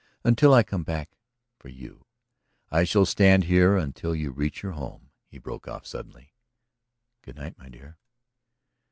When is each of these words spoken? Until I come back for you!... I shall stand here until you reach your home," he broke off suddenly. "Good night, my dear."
Until 0.23 0.51
I 0.51 0.63
come 0.63 0.81
back 0.81 1.11
for 1.59 1.69
you!... 1.69 2.05
I 2.71 2.85
shall 2.85 3.05
stand 3.05 3.43
here 3.43 3.77
until 3.77 4.15
you 4.15 4.31
reach 4.31 4.63
your 4.63 4.71
home," 4.71 5.11
he 5.27 5.37
broke 5.37 5.67
off 5.67 5.85
suddenly. 5.85 6.33
"Good 7.21 7.35
night, 7.35 7.55
my 7.59 7.69
dear." 7.69 7.99